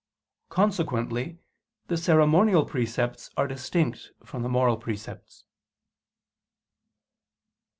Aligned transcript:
Consequently 0.49 1.37
the 1.85 1.95
ceremonial 1.95 2.65
precepts 2.65 3.29
are 3.37 3.47
distinct 3.47 4.09
from 4.25 4.41
the 4.41 4.49
moral 4.49 4.75
precepts. 4.77 5.43